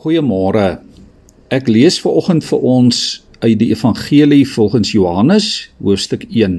Goeiemôre. 0.00 0.78
Ek 1.52 1.66
lees 1.68 1.98
ver 2.00 2.14
oggend 2.16 2.46
vir 2.48 2.62
ons 2.64 2.98
uit 3.42 3.58
die 3.60 3.66
Evangelie 3.74 4.46
volgens 4.48 4.94
Johannes, 4.94 5.48
hoofstuk 5.76 6.22
1. 6.30 6.54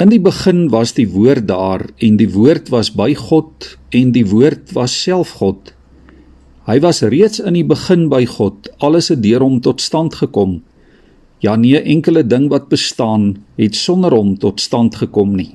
In 0.00 0.08
die 0.08 0.20
begin 0.24 0.62
was 0.72 0.94
die 0.96 1.04
woord 1.12 1.44
daar 1.50 1.84
en 2.00 2.16
die 2.16 2.30
woord 2.32 2.70
was 2.72 2.88
by 2.96 3.10
God 3.18 3.74
en 3.92 4.14
die 4.16 4.24
woord 4.30 4.72
was 4.78 4.94
self 4.96 5.34
God. 5.42 5.74
Hy 6.64 6.78
was 6.86 7.02
reeds 7.04 7.44
in 7.44 7.60
die 7.60 7.66
begin 7.68 8.08
by 8.08 8.22
God. 8.24 8.72
Alles 8.80 9.12
het 9.12 9.20
deur 9.26 9.44
hom 9.44 9.60
tot 9.60 9.84
stand 9.84 10.16
gekom. 10.22 10.62
Ja 11.44 11.60
nee 11.60 11.84
enkele 11.84 12.24
ding 12.24 12.48
wat 12.48 12.72
bestaan 12.72 13.34
het 13.60 13.76
sonder 13.76 14.16
hom 14.16 14.38
tot 14.40 14.64
stand 14.64 14.96
gekom 15.04 15.36
nie. 15.36 15.52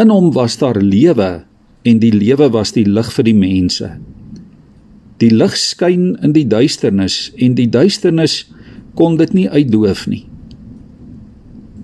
In 0.00 0.08
hom 0.08 0.32
was 0.32 0.56
daar 0.64 0.80
lewe 0.80 1.44
en 1.84 2.00
die 2.00 2.16
lewe 2.16 2.48
was 2.56 2.72
die 2.72 2.88
lig 2.88 3.12
vir 3.12 3.32
die 3.34 3.40
mense. 3.44 3.92
Die 5.22 5.30
lig 5.30 5.54
skyn 5.56 6.14
in 6.26 6.32
die 6.34 6.46
duisternis 6.46 7.30
en 7.38 7.54
die 7.54 7.68
duisternis 7.70 8.44
kon 8.98 9.18
dit 9.20 9.34
nie 9.34 9.46
uitdoof 9.50 10.06
nie. 10.10 10.24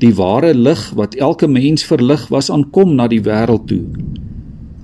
Die 0.02 0.14
ware 0.16 0.54
lig 0.54 0.80
wat 0.98 1.14
elke 1.14 1.46
mens 1.46 1.84
verlig 1.86 2.26
was 2.32 2.50
aankom 2.50 2.96
na 2.98 3.06
die 3.10 3.22
wêreld 3.22 3.68
toe. 3.70 3.84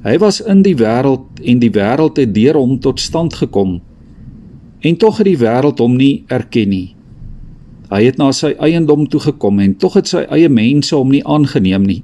Hy 0.06 0.19
was 0.23 0.39
in 0.45 0.61
die 0.62 0.77
wêreld 0.79 1.41
en 1.43 1.62
die 1.62 1.73
wêreld 1.75 2.20
het 2.20 2.34
deur 2.37 2.59
hom 2.61 2.77
tot 2.84 3.01
stand 3.03 3.34
gekom. 3.34 3.80
En 4.87 4.98
tog 5.01 5.19
het 5.19 5.27
die 5.27 5.41
wêreld 5.41 5.81
hom 5.83 5.97
nie 5.98 6.23
erken 6.31 6.70
nie. 6.70 6.92
Hy 7.91 8.03
het 8.05 8.19
na 8.19 8.28
sy 8.34 8.53
eiendom 8.62 9.06
toe 9.11 9.23
gekom 9.25 9.59
en 9.62 9.75
tog 9.78 9.97
het 9.98 10.11
sy 10.11 10.23
eie 10.31 10.51
mense 10.53 10.95
hom 10.95 11.11
nie 11.15 11.25
aangeneem 11.27 11.87
nie. 11.87 12.03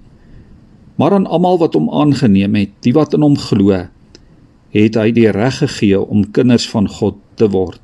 Maar 0.98 1.18
aan 1.20 1.26
almal 1.26 1.60
wat 1.62 1.78
hom 1.78 1.90
aangeneem 1.90 2.54
het, 2.58 2.74
die 2.82 2.94
wat 2.94 3.14
in 3.14 3.22
hom 3.26 3.36
glo, 3.38 3.84
het 4.72 4.96
hy 4.96 5.10
die 5.12 5.30
reg 5.30 5.58
gegee 5.60 6.00
om 6.00 6.30
kinders 6.32 6.66
van 6.70 6.88
God 6.88 7.18
te 7.36 7.48
word. 7.52 7.80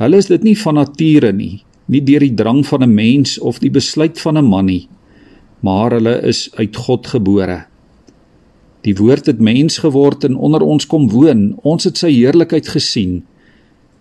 Hulle 0.00 0.16
is 0.16 0.30
dit 0.32 0.42
nie 0.42 0.56
van 0.56 0.78
nature 0.80 1.32
nie, 1.36 1.60
nie 1.90 2.00
deur 2.00 2.24
die 2.24 2.34
drang 2.34 2.62
van 2.66 2.82
'n 2.82 2.94
mens 2.94 3.38
of 3.38 3.58
die 3.60 3.70
besluit 3.70 4.20
van 4.20 4.38
'n 4.38 4.44
man 4.44 4.66
nie, 4.66 4.88
maar 5.60 5.90
hulle 5.92 6.22
is 6.22 6.48
uit 6.56 6.76
God 6.76 7.06
gebore. 7.06 7.66
Die 8.80 8.94
woord 8.96 9.26
het 9.26 9.40
mens 9.40 9.78
geword 9.78 10.24
en 10.24 10.36
onder 10.36 10.62
ons 10.62 10.86
kom 10.86 11.10
woon. 11.12 11.58
Ons 11.62 11.84
het 11.84 11.98
sy 11.98 12.10
heerlikheid 12.12 12.68
gesien, 12.68 13.22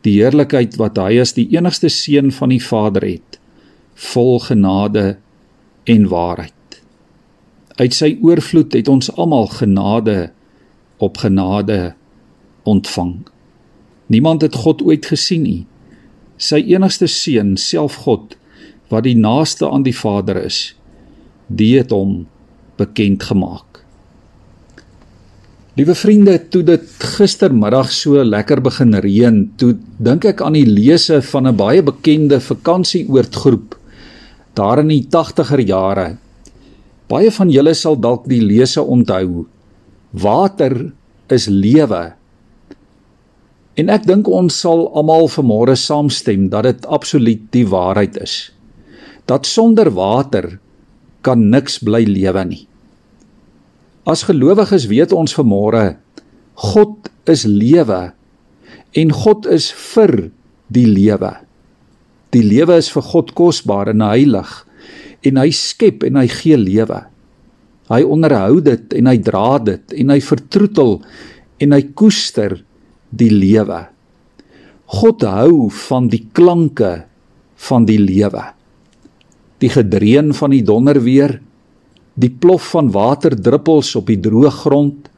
die 0.07 0.21
heerlikheid 0.21 0.77
wat 0.79 0.97
hy 0.97 1.19
as 1.19 1.33
die 1.35 1.49
enigste 1.51 1.89
seun 1.89 2.31
van 2.31 2.49
die 2.49 2.63
Vader 2.63 3.03
het, 3.03 3.39
vol 3.93 4.39
genade 4.39 5.17
en 5.83 6.07
waarheid. 6.07 6.53
Uit 7.75 7.93
sy 7.93 8.17
oorvloed 8.21 8.73
het 8.73 8.87
ons 8.87 9.11
almal 9.15 9.47
genade 9.47 10.31
op 10.99 11.17
genade 11.17 11.93
ontvang. 12.67 13.15
Niemand 14.07 14.41
het 14.41 14.55
God 14.55 14.81
ooit 14.81 15.05
gesien 15.05 15.45
nie. 15.45 15.63
Sy 16.39 16.61
enigste 16.71 17.07
seun, 17.11 17.55
self 17.57 18.01
God, 18.05 18.35
wat 18.89 19.05
die 19.05 19.17
naaste 19.17 19.69
aan 19.69 19.83
die 19.85 19.95
Vader 19.95 20.39
is, 20.41 20.73
die 21.47 21.75
het 21.77 21.93
hom 21.93 22.23
bekend 22.79 23.23
gemaak. 23.29 23.83
Liewe 25.79 25.95
vriende, 25.95 26.35
toe 26.51 26.63
dit 26.65 26.87
gistermiddag 27.15 27.91
so 27.95 28.23
lekker 28.25 28.59
begin 28.65 28.97
reën, 28.99 29.43
toe 29.61 29.75
dink 30.03 30.25
ek 30.27 30.41
aan 30.43 30.57
die 30.57 30.67
lese 30.67 31.21
van 31.21 31.47
'n 31.47 31.55
baie 31.55 31.83
bekende 31.83 32.39
vakansieoortgroep 32.39 33.77
daar 34.53 34.79
in 34.81 34.89
die 34.91 35.05
80er 35.07 35.61
jare. 35.63 36.17
Baie 37.07 37.31
van 37.31 37.49
julle 37.49 37.73
sal 37.73 37.95
dalk 37.99 38.27
die 38.27 38.41
lese 38.41 38.81
onthou. 38.81 39.45
Water 40.11 40.91
is 41.29 41.45
lewe. 41.47 42.13
En 43.77 43.91
ek 43.93 44.07
dink 44.09 44.27
ons 44.27 44.53
sal 44.63 44.87
almal 44.97 45.29
vanmôre 45.31 45.75
saamstem 45.77 46.49
dat 46.51 46.65
dit 46.65 46.87
absoluut 46.89 47.43
die 47.53 47.65
waarheid 47.69 48.17
is. 48.17 48.49
Dat 49.29 49.45
sonder 49.45 49.91
water 49.93 50.57
kan 51.21 51.49
niks 51.53 51.77
bly 51.85 52.01
lewe 52.09 52.43
nie. 52.49 52.63
As 54.09 54.25
gelowiges 54.25 54.87
weet 54.89 55.13
ons 55.13 55.35
vanmôre 55.37 55.99
God 56.59 57.11
is 57.29 57.45
lewe 57.45 58.09
en 58.97 59.13
God 59.13 59.45
is 59.45 59.69
vir 59.93 60.31
die 60.73 60.87
lewe. 60.89 61.35
Die 62.33 62.43
lewe 62.43 62.79
is 62.81 62.89
vir 62.91 63.05
God 63.13 63.35
kosbaar 63.37 63.93
en 63.93 64.03
heilig 64.03 64.49
en 65.27 65.39
hy 65.39 65.49
skep 65.53 66.03
en 66.07 66.17
hy 66.19 66.27
gee 66.31 66.57
lewe. 66.57 67.03
Hy 67.89 68.03
onderhou 68.05 68.59
dit 68.61 68.93
en 68.99 69.09
hy 69.09 69.17
dra 69.25 69.57
dit 69.65 69.95
en 70.01 70.13
hy 70.13 70.19
vertroetel 70.21 70.99
en 71.59 71.73
hy 71.73 71.81
koester 71.97 72.59
die 73.09 73.31
lewe. 73.33 73.81
God 74.89 75.25
hou 75.25 75.69
van 75.87 76.09
die 76.09 76.23
klanke 76.33 76.93
van 77.69 77.85
die 77.89 77.99
lewe. 78.01 78.43
Die 79.59 79.71
gedreun 79.73 80.31
van 80.37 80.53
die 80.53 80.63
donderweer, 80.65 81.39
die 82.19 82.31
plof 82.31 82.71
van 82.75 82.91
waterdruppels 82.93 83.91
op 83.99 84.09
die 84.09 84.19
droë 84.21 84.53
grond, 84.61 85.09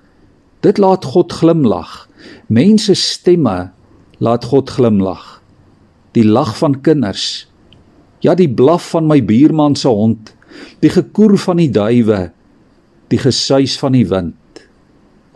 dit 0.66 0.82
laat 0.82 1.06
God 1.12 1.34
glimlag. 1.34 2.08
Mense 2.48 2.96
stemme 2.98 3.72
laat 4.22 4.46
God 4.50 4.72
glimlag. 4.72 5.40
Die 6.16 6.28
lag 6.28 6.52
van 6.60 6.76
kinders, 6.84 7.48
ja 8.22 8.36
die 8.36 8.50
blaf 8.52 8.92
van 8.94 9.08
my 9.08 9.22
buurman 9.24 9.78
se 9.80 9.90
hond, 9.90 10.34
die 10.84 10.92
gekoer 10.92 11.38
van 11.40 11.62
die 11.62 11.72
duwe, 11.72 12.30
die 13.12 13.20
gesuis 13.20 13.76
van 13.80 13.96
die 13.98 14.06
wind. 14.08 14.64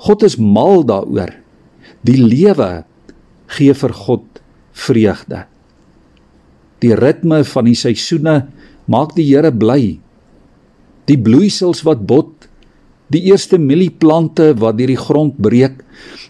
God 0.02 0.24
is 0.24 0.38
mal 0.40 0.84
daaroor. 0.88 1.32
Die 2.06 2.20
lewe 2.20 2.86
gee 3.56 3.76
vir 3.76 3.94
God 3.94 4.42
vreugde. 4.76 5.46
Die 6.84 6.96
ritme 6.98 7.44
van 7.48 7.70
die 7.70 7.78
seisoene 7.78 8.46
maak 8.92 9.16
die 9.18 9.26
Here 9.28 9.52
bly. 9.52 9.98
Die 11.10 11.18
bloeisels 11.22 11.84
wat 11.86 12.04
bot, 12.08 12.48
die 13.14 13.28
eerste 13.30 13.60
mielieplante 13.62 14.54
wat 14.60 14.80
deur 14.80 14.92
die 14.92 15.00
grond 15.00 15.38
breek, 15.42 15.82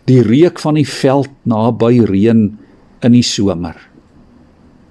die 0.09 0.21
reuk 0.25 0.59
van 0.61 0.77
die 0.77 0.87
veld 0.87 1.31
naby 1.47 2.03
reën 2.05 2.45
in 3.05 3.15
die 3.15 3.25
somer. 3.25 3.77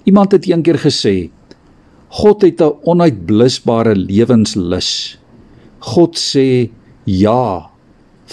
Iemand 0.08 0.32
het 0.36 0.48
eendag 0.48 0.82
gesê: 0.84 1.30
God 2.08 2.42
het 2.42 2.60
'n 2.60 2.76
onuitblusbare 2.84 3.96
lewenslus. 3.96 5.18
God 5.84 6.16
sê 6.16 6.70
ja 7.04 7.70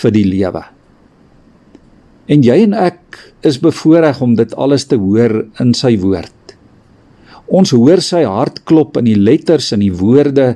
vir 0.02 0.14
die 0.16 0.28
lewe. 0.28 0.64
En 2.32 2.46
jy 2.46 2.62
en 2.64 2.76
ek 2.78 3.20
is 3.48 3.60
bevoorreg 3.60 4.22
om 4.24 4.38
dit 4.40 4.54
alles 4.56 4.88
te 4.88 5.00
hoor 5.02 5.42
in 5.60 5.74
sy 5.76 5.98
woord. 6.00 6.56
Ons 7.52 7.74
hoor 7.76 8.00
sy 8.00 8.22
hart 8.24 8.62
klop 8.70 8.96
in 9.02 9.10
die 9.10 9.20
letters 9.20 9.74
en 9.76 9.84
die 9.84 9.92
woorde 9.92 10.54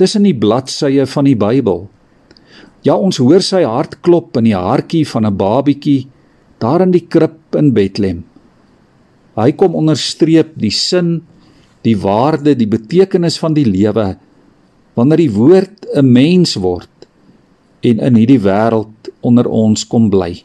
tussen 0.00 0.26
die 0.26 0.34
bladsye 0.34 1.06
van 1.06 1.28
die 1.28 1.36
Bybel. 1.38 1.84
Ja, 2.82 2.96
ons 2.96 3.20
hoor 3.22 3.44
sy 3.44 3.62
hart 3.62 4.00
klop 4.02 4.34
in 4.40 4.48
die 4.50 4.58
hartjie 4.58 5.04
van 5.06 5.26
'n 5.26 5.36
babietjie 5.38 6.08
daar 6.58 6.82
in 6.82 6.90
die 6.90 7.06
krib 7.06 7.54
in 7.56 7.72
Bethlehem. 7.72 8.24
Hy 9.36 9.52
kom 9.52 9.74
onderstreep 9.74 10.54
die 10.56 10.70
sin, 10.70 11.22
die 11.82 11.96
waarde, 11.96 12.54
die 12.54 12.70
betekenis 12.70 13.38
van 13.38 13.54
die 13.54 13.64
lewe 13.64 14.16
wanneer 14.94 15.16
die 15.16 15.32
woord 15.32 15.86
'n 15.94 16.12
mens 16.12 16.54
word 16.54 16.88
en 17.80 17.98
in 17.98 18.16
hierdie 18.16 18.40
wêreld 18.40 19.10
onder 19.20 19.48
ons 19.48 19.86
kom 19.86 20.10
bly. 20.10 20.44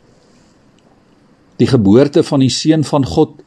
Die 1.59 1.67
geboorte 1.67 2.23
van 2.23 2.39
die 2.39 2.49
seun 2.49 2.83
van 2.83 3.05
God 3.05 3.41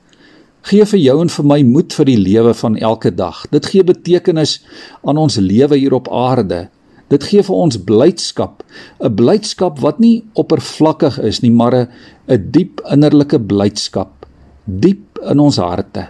gee 0.68 0.84
vir 0.86 1.00
jou 1.00 1.16
en 1.20 1.32
vir 1.32 1.44
my 1.48 1.62
moed 1.66 1.92
vir 1.96 2.08
die 2.08 2.18
lewe 2.20 2.54
van 2.54 2.76
elke 2.76 3.10
dag. 3.14 3.46
Dit 3.50 3.66
gee 3.72 3.84
betekenis 3.84 4.60
aan 5.02 5.18
ons 5.18 5.36
lewe 5.36 5.76
hier 5.76 5.94
op 5.94 6.10
aarde. 6.12 6.68
Dit 7.12 7.26
gee 7.28 7.42
vir 7.44 7.56
ons 7.56 7.76
blydskap, 7.76 8.62
'n 9.00 9.14
blydskap 9.14 9.80
wat 9.80 9.98
nie 10.00 10.24
oppervlakkig 10.32 11.18
is 11.18 11.42
nie, 11.42 11.50
maar 11.50 11.74
'n 11.74 11.88
'n 12.28 12.50
diep 12.50 12.80
innerlike 12.90 13.38
blydskap, 13.38 14.26
diep 14.64 15.18
in 15.30 15.38
ons 15.38 15.56
harte. 15.56 16.08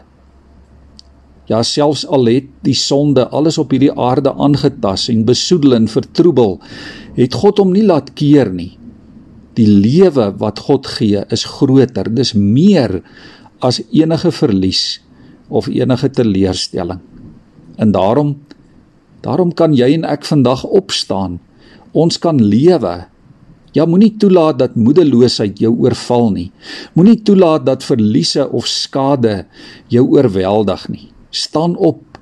Ja 1.50 1.58
selfs 1.66 2.04
al 2.06 2.28
het 2.30 2.50
die 2.62 2.76
sonde 2.78 3.24
alles 3.34 3.58
op 3.58 3.72
hierdie 3.74 3.92
aarde 3.98 4.30
aangetas 4.38 5.08
en 5.10 5.24
besoedel 5.26 5.74
en 5.74 5.88
vertroebel, 5.90 6.60
het 7.18 7.34
God 7.34 7.58
hom 7.58 7.72
nie 7.74 7.82
laat 7.86 8.12
keer 8.18 8.52
nie. 8.54 8.76
Die 9.58 9.66
lewe 9.66 10.30
wat 10.38 10.62
God 10.68 10.86
gee 10.86 11.24
is 11.34 11.44
groter, 11.58 12.08
dis 12.08 12.32
meer 12.38 13.00
as 13.60 13.82
enige 13.90 14.30
verlies 14.32 15.02
of 15.50 15.68
enige 15.68 16.10
teleurstelling. 16.14 17.02
En 17.76 17.92
daarom 17.92 18.36
daarom 19.22 19.52
kan 19.54 19.74
jy 19.74 19.92
en 19.94 20.06
ek 20.06 20.24
vandag 20.26 20.64
opstaan. 20.66 21.36
Ons 21.94 22.18
kan 22.18 22.40
lewe. 22.42 23.04
Ja, 23.76 23.84
moenie 23.86 24.16
toelaat 24.18 24.58
dat 24.58 24.74
moedeloosheid 24.74 25.60
jou 25.62 25.70
oorval 25.84 26.32
nie. 26.34 26.48
Moenie 26.98 27.20
toelaat 27.22 27.66
dat 27.66 27.86
verliese 27.86 28.48
of 28.50 28.66
skade 28.66 29.44
jou 29.92 30.08
oorweldig 30.16 30.88
nie 30.90 31.11
staan 31.32 31.74
op 31.76 32.20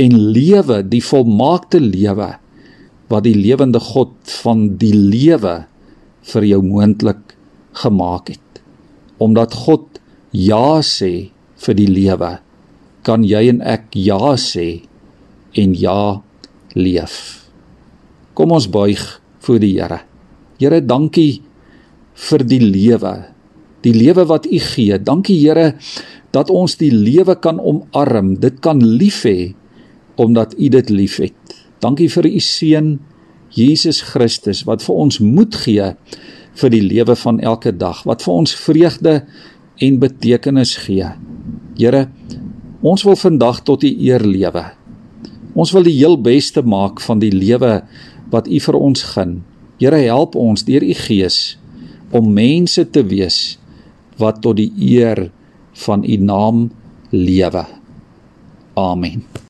en 0.00 0.16
lewe 0.34 0.80
die 0.86 1.02
volmaakte 1.04 1.82
lewe 1.82 2.32
wat 3.12 3.26
die 3.26 3.36
lewende 3.36 3.82
God 3.82 4.14
van 4.40 4.66
die 4.80 4.94
lewe 4.94 5.66
vir 6.32 6.46
jou 6.48 6.62
moontlik 6.64 7.36
gemaak 7.82 8.32
het. 8.32 8.44
omdat 9.18 9.54
God 9.54 10.00
ja 10.34 10.82
sê 10.82 11.30
vir 11.64 11.78
die 11.78 11.88
lewe, 11.88 12.38
kan 13.06 13.24
jy 13.24 13.46
en 13.52 13.60
ek 13.62 13.94
ja 13.96 14.34
sê 14.40 14.84
en 15.60 15.74
ja 15.78 16.20
leef. 16.74 17.46
Kom 18.34 18.54
ons 18.56 18.66
buig 18.66 19.02
voor 19.44 19.60
die 19.62 19.74
Here. 19.78 20.00
Here, 20.58 20.80
dankie 20.80 21.42
vir 22.28 22.44
die 22.46 22.60
lewe. 22.62 23.14
Die 23.84 23.92
lewe 23.92 24.24
wat 24.28 24.48
U 24.48 24.58
gee. 24.58 24.98
Dankie 24.98 25.36
Here 25.42 25.74
dat 26.34 26.50
ons 26.50 26.78
die 26.80 26.90
lewe 26.90 27.36
kan 27.38 27.60
omarm, 27.60 28.34
dit 28.42 28.56
kan 28.64 28.80
lief 28.82 29.22
hê 29.28 29.54
omdat 30.18 30.54
U 30.58 30.68
dit 30.70 30.90
liefhet. 30.90 31.34
Dankie 31.82 32.08
vir 32.10 32.26
U 32.30 32.40
seun 32.40 32.96
Jesus 33.54 34.00
Christus 34.02 34.64
wat 34.66 34.82
vir 34.82 34.98
ons 34.98 35.20
moed 35.22 35.54
gee 35.62 35.92
vir 36.54 36.70
die 36.70 36.82
lewe 36.82 37.16
van 37.18 37.40
elke 37.42 37.74
dag, 37.74 38.02
wat 38.06 38.22
vir 38.22 38.34
ons 38.34 38.54
vreugde 38.54 39.14
en 39.82 39.98
betekenis 40.02 40.76
gee. 40.86 41.06
Here, 41.78 42.06
ons 42.82 43.02
wil 43.06 43.18
vandag 43.18 43.62
tot 43.66 43.82
U 43.82 43.90
eer 43.90 44.22
lewe. 44.22 44.64
Ons 45.54 45.74
wil 45.74 45.86
die 45.86 45.96
heel 45.98 46.16
beste 46.18 46.62
maak 46.66 47.02
van 47.02 47.20
die 47.22 47.32
lewe 47.34 47.80
wat 48.30 48.48
U 48.50 48.60
vir 48.66 48.78
ons 48.78 49.02
gun. 49.14 49.42
Here, 49.82 49.98
help 50.06 50.38
ons 50.38 50.66
deur 50.66 50.82
U 50.82 50.94
Gees 51.04 51.58
om 52.14 52.30
mense 52.34 52.82
te 52.94 53.02
wees 53.06 53.58
wat 54.20 54.42
tot 54.42 54.56
die 54.56 54.72
eer 54.78 55.30
van 55.84 56.04
U 56.04 56.16
naam 56.16 56.70
lewe. 57.10 57.66
Amen. 58.74 59.43